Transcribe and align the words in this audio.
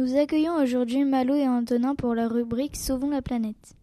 Nous 0.00 0.16
accueillons 0.16 0.54
aujourd'hui 0.54 1.04
Malo 1.04 1.34
et 1.34 1.46
Antonin 1.46 1.94
pour 1.94 2.14
la 2.14 2.26
rubrique 2.26 2.74
Sauvons 2.74 3.10
la 3.10 3.20
planète. 3.20 3.74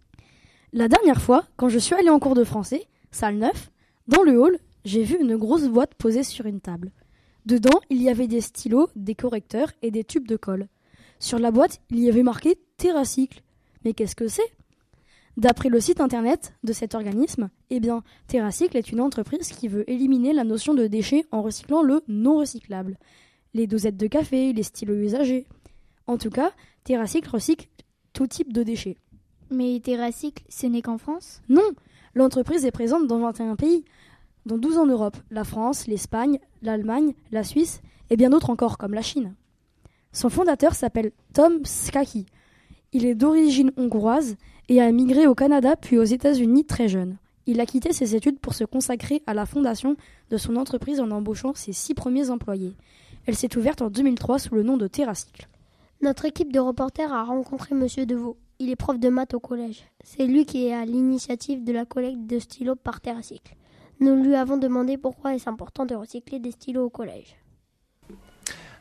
La 0.74 0.88
dernière 0.88 1.21
fois, 1.21 1.46
quand 1.58 1.70
je 1.70 1.78
suis 1.78 1.93
allé 1.93 2.09
en 2.09 2.17
cours 2.17 2.33
de 2.33 2.43
français, 2.43 2.88
salle 3.12 3.36
9, 3.36 3.70
dans 4.08 4.24
le 4.24 4.42
hall, 4.42 4.58
j'ai 4.83 5.03
vu 5.03 5.17
une 5.22 5.38
grosse 5.38 5.67
boîte 5.67 5.93
posée 5.93 6.24
sur 6.24 6.48
une 6.48 6.59
table. 6.59 6.92
Dedans, 7.45 7.80
il 7.92 8.02
y 8.02 8.09
avait 8.09 8.25
des 8.25 8.41
stylos, 8.41 8.89
des 8.95 9.14
correcteurs 9.14 9.71
et 9.84 9.91
des 9.91 10.04
tubes 10.04 10.27
de 10.27 10.38
colle. 10.38 10.70
Sur 11.20 11.38
la 11.38 11.52
boîte, 11.52 11.81
il 11.91 11.99
y 11.99 12.09
avait 12.09 12.23
marqué 12.23 12.57
Terracycle. 12.77 13.43
Mais 13.86 13.93
qu'est-ce 13.93 14.15
que 14.15 14.27
c'est? 14.27 14.52
D'après 15.38 15.70
le 15.70 15.79
site 15.79 16.02
internet 16.02 16.55
de 16.63 16.73
cet 16.73 16.95
organisme, 16.95 17.52
eh 17.70 17.79
bien, 17.79 18.02
Terracycle 18.25 18.75
est 18.75 18.91
une 18.91 19.02
entreprise 19.02 19.49
qui 19.49 19.68
veut 19.68 19.88
éliminer 19.88 20.34
la 20.34 20.45
notion 20.45 20.73
de 20.73 20.88
déchets 20.88 21.27
en 21.29 21.43
recyclant 21.43 21.84
le 21.84 22.02
non 22.07 22.39
recyclable. 22.39 22.97
Les 23.54 23.68
dosettes 23.68 23.97
de 23.97 24.07
café, 24.07 24.52
les 24.52 24.63
stylos 24.63 24.95
usagés. 24.95 25.45
En 26.07 26.17
tout 26.17 26.29
cas, 26.29 26.51
Terracycle 26.83 27.29
recycle 27.29 27.67
tout 28.13 28.27
type 28.27 28.53
de 28.53 28.63
déchets. 28.63 28.98
Mais 29.52 29.79
Terracycle, 29.81 30.43
ce 30.49 30.67
n'est 30.67 30.81
qu'en 30.81 30.98
France? 30.98 31.41
Non, 31.49 31.70
l'entreprise 32.15 32.65
est 32.65 32.71
présente 32.71 33.07
dans 33.07 33.20
21 33.20 33.55
pays, 33.55 33.85
dont 34.45 34.57
12 34.57 34.77
en 34.77 34.85
Europe, 34.85 35.17
la 35.29 35.43
France, 35.43 35.88
l'Espagne, 35.88 36.39
l'Allemagne, 36.62 37.13
la 37.31 37.43
Suisse 37.43 37.81
et 38.09 38.17
bien 38.17 38.29
d'autres 38.29 38.49
encore 38.49 38.77
comme 38.77 38.93
la 38.93 39.01
Chine. 39.01 39.35
Son 40.13 40.29
fondateur 40.29 40.73
s'appelle 40.73 41.12
Tom 41.34 41.63
Skaki. 41.65 42.26
Il 42.93 43.05
est 43.05 43.15
d'origine 43.15 43.71
hongroise 43.77 44.37
et 44.70 44.81
a 44.81 44.91
migré 44.91 45.27
au 45.27 45.35
Canada 45.35 45.76
puis 45.76 45.98
aux 45.98 46.03
États-Unis 46.03 46.65
très 46.65 46.87
jeune. 46.87 47.17
Il 47.45 47.59
a 47.59 47.65
quitté 47.65 47.93
ses 47.93 48.15
études 48.15 48.39
pour 48.39 48.53
se 48.53 48.63
consacrer 48.63 49.21
à 49.27 49.34
la 49.34 49.45
fondation 49.45 49.95
de 50.29 50.37
son 50.37 50.55
entreprise 50.55 50.99
en 50.99 51.12
embauchant 51.12 51.53
ses 51.53 51.73
six 51.73 51.93
premiers 51.93 52.29
employés. 52.29 52.73
Elle 53.26 53.35
s'est 53.35 53.57
ouverte 53.57 53.81
en 53.81 53.89
2003 53.89 54.39
sous 54.39 54.55
le 54.55 54.63
nom 54.63 54.77
de 54.77 54.87
Terracycle. 54.87 55.48
Notre 56.01 56.25
équipe 56.25 56.53
de 56.53 56.59
reporters 56.59 57.11
a 57.11 57.23
rencontré 57.23 57.73
Monsieur 57.73 58.05
Deveau. 58.05 58.37
Il 58.59 58.69
est 58.69 58.75
prof 58.75 58.99
de 58.99 59.09
maths 59.09 59.33
au 59.33 59.39
collège. 59.39 59.84
C'est 60.04 60.27
lui 60.27 60.45
qui 60.45 60.67
est 60.67 60.73
à 60.73 60.85
l'initiative 60.85 61.63
de 61.63 61.71
la 61.71 61.85
collecte 61.85 62.27
de 62.27 62.37
stylos 62.37 62.76
par 62.76 63.01
Terracycle. 63.01 63.55
Nous 63.99 64.16
lui 64.23 64.36
avons 64.36 64.58
demandé 64.58 64.98
pourquoi 64.98 65.34
est-ce 65.34 65.50
important 65.50 65.86
de 65.86 65.95
recycler 65.95 66.39
des 66.39 66.52
stylos 66.52 66.86
au 66.86 66.89
collège. 66.89 67.36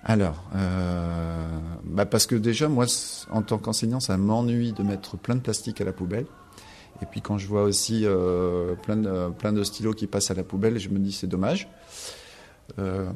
Alors, 0.05 0.45
euh, 0.55 1.59
bah 1.85 2.05
parce 2.05 2.27
que 2.27 2.35
déjà, 2.35 2.69
moi, 2.69 2.85
en 3.31 3.43
tant 3.43 3.57
qu'enseignant, 3.59 3.99
ça 3.99 4.19
m'ennuie 4.19 4.73
de 4.73 4.83
mettre 4.83 5.17
plein 5.17 5.37
de 5.37 5.41
plastique 5.41 5.81
à 5.81 5.85
la 5.85 5.93
poubelle. 5.93 6.27
Et 7.03 7.07
puis 7.07 7.23
quand 7.23 7.39
je 7.39 7.47
vois 7.47 7.63
aussi 7.63 8.03
euh, 8.05 8.75
plein, 8.75 8.97
de, 8.97 9.31
plein 9.31 9.53
de 9.53 9.63
stylos 9.63 9.95
qui 9.95 10.07
passent 10.07 10.31
à 10.31 10.35
la 10.35 10.45
poubelle, 10.45 10.79
je 10.79 10.91
me 10.91 10.99
dis 10.99 11.13
c'est 11.13 11.27
dommage. 11.27 11.69
Euh, 12.79 13.11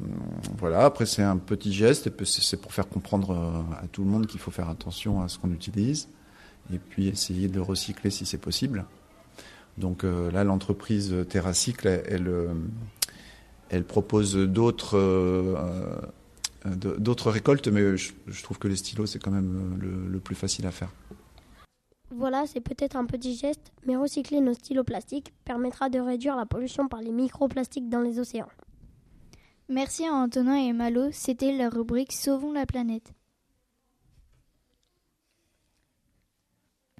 voilà, 0.57 0.85
après 0.85 1.05
c'est 1.05 1.23
un 1.23 1.37
petit 1.37 1.73
geste, 1.73 2.09
c'est 2.25 2.61
pour 2.61 2.73
faire 2.73 2.87
comprendre 2.87 3.65
à 3.81 3.87
tout 3.87 4.03
le 4.03 4.09
monde 4.09 4.27
qu'il 4.27 4.39
faut 4.39 4.51
faire 4.51 4.69
attention 4.69 5.21
à 5.21 5.27
ce 5.27 5.37
qu'on 5.37 5.51
utilise, 5.51 6.07
et 6.73 6.79
puis 6.79 7.07
essayer 7.07 7.47
de 7.47 7.59
recycler 7.59 8.09
si 8.09 8.25
c'est 8.25 8.37
possible. 8.37 8.85
Donc 9.77 10.03
là, 10.03 10.43
l'entreprise 10.43 11.15
Terracycle, 11.29 11.87
elle, 11.87 13.83
propose 13.83 14.35
d'autres 14.35 14.97
euh, 16.65 17.29
récoltes, 17.29 17.67
mais 17.67 17.97
je, 17.97 18.43
trouve 18.43 18.59
que 18.59 18.67
les 18.67 18.75
stylos, 18.75 19.07
c'est 19.07 19.19
quand 19.19 19.31
même 19.31 19.79
euh, 19.83 20.11
le, 20.11 20.19
plus 20.19 20.35
facile 20.35 20.67
à 20.67 20.71
faire. 20.71 20.89
Voilà, 22.13 22.45
c'est 22.45 22.59
peut-être 22.59 22.95
un 22.95 23.05
petit 23.05 23.35
geste, 23.35 23.71
mais 23.85 23.95
recycler 23.95 24.41
nos 24.41 24.53
stylos 24.53 24.83
plastiques 24.83 25.33
permettra 25.45 25.89
de 25.89 25.99
réduire 25.99 26.35
la 26.35 26.45
pollution 26.45 26.87
par 26.87 27.01
les 27.01 27.11
microplastiques 27.11 27.89
dans 27.89 28.01
les 28.01 28.19
océans. 28.19 28.49
Merci 29.73 30.05
à 30.05 30.13
Antonin 30.13 30.57
et 30.57 30.73
Malo, 30.73 31.11
c'était 31.13 31.53
la 31.53 31.69
rubrique 31.69 32.11
Sauvons 32.11 32.51
la 32.51 32.65
planète. 32.65 33.13